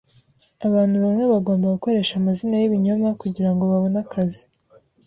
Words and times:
Abantu 0.67 0.95
bamwe 1.03 1.23
bagombaga 1.31 1.75
gukoresha 1.75 2.13
amazina 2.17 2.53
y'ibinyoma 2.57 3.07
kugirango 3.21 3.61
babone 3.71 3.97
akazi. 4.03 4.43